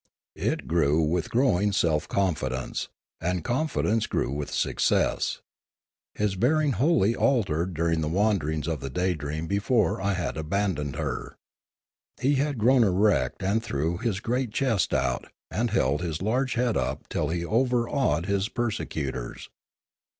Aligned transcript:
It 0.41 0.65
grew 0.67 1.03
with 1.03 1.29
growing 1.29 1.71
self 1.71 2.07
confidence; 2.07 2.87
and 3.21 3.43
confidence 3.43 4.07
grew 4.07 4.31
with 4.31 4.49
success. 4.51 5.41
His 6.15 6.35
bearing 6.35 6.71
wholly 6.71 7.15
altered 7.15 7.75
during 7.75 8.01
the 8.01 8.07
wanderings 8.07 8.67
of 8.67 8.79
the 8.79 8.89
Daydream 8.89 9.45
before 9.45 10.01
I 10.01 10.13
had 10.13 10.37
abandoned 10.37 10.95
her. 10.95 11.37
He 12.19 12.33
had 12.41 12.57
grown 12.57 12.83
erect 12.83 13.43
and 13.43 13.61
threw 13.63 13.97
his 13.97 14.21
great 14.21 14.51
chest 14.51 14.91
out 14.91 15.27
and 15.51 15.69
held 15.69 16.01
his 16.01 16.19
large 16.19 16.55
head 16.55 16.75
up 16.75 17.07
till 17.07 17.29
he 17.29 17.45
overawed 17.45 18.25
his 18.25 18.49
persecutors. 18.49 19.51